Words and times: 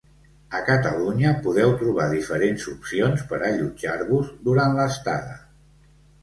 A 0.59 0.59
Catalunya 0.67 1.33
podeu 1.47 1.73
trobar 1.81 2.07
diferents 2.13 2.65
opcions 2.71 3.27
per 3.33 3.41
allotjar-vos 3.49 4.33
durant 4.49 4.75
l'estada. 4.81 5.39